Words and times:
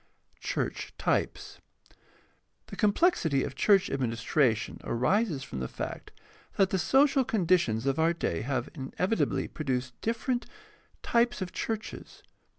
2. 0.37 0.41
CHURCH 0.47 0.93
TYPES 0.97 1.61
The 2.65 2.75
complexity 2.75 3.43
of 3.43 3.53
church 3.53 3.87
administration 3.87 4.81
arises 4.83 5.43
from 5.43 5.59
the 5.59 5.67
fact 5.67 6.11
that 6.55 6.71
the 6.71 6.79
social 6.79 7.23
conditions 7.23 7.85
of 7.85 7.99
our 7.99 8.11
day 8.11 8.41
have 8.41 8.67
inevitably 8.73 9.47
pro 9.47 9.63
duced 9.65 10.01
different 10.01 10.47
types 11.03 11.39
of 11.39 11.51
churches. 11.51 12.23